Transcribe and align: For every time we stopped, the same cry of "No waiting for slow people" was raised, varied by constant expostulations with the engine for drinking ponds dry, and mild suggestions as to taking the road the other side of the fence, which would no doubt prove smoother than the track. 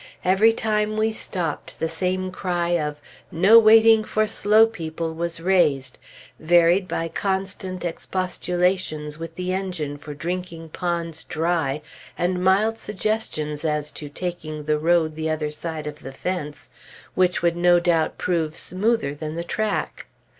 For 0.23 0.29
every 0.29 0.51
time 0.51 0.97
we 0.97 1.11
stopped, 1.11 1.77
the 1.79 1.87
same 1.87 2.31
cry 2.31 2.69
of 2.69 2.99
"No 3.31 3.59
waiting 3.59 4.03
for 4.03 4.25
slow 4.25 4.65
people" 4.65 5.13
was 5.13 5.39
raised, 5.39 5.99
varied 6.39 6.87
by 6.87 7.07
constant 7.07 7.85
expostulations 7.85 9.19
with 9.19 9.35
the 9.35 9.53
engine 9.53 9.99
for 9.99 10.15
drinking 10.15 10.69
ponds 10.69 11.23
dry, 11.23 11.83
and 12.17 12.43
mild 12.43 12.79
suggestions 12.79 13.63
as 13.63 13.91
to 13.91 14.09
taking 14.09 14.63
the 14.63 14.79
road 14.79 15.13
the 15.13 15.29
other 15.29 15.51
side 15.51 15.85
of 15.85 15.99
the 15.99 16.11
fence, 16.13 16.69
which 17.13 17.43
would 17.43 17.55
no 17.55 17.79
doubt 17.79 18.17
prove 18.17 18.57
smoother 18.57 19.13
than 19.13 19.35
the 19.35 19.43
track. 19.43 20.07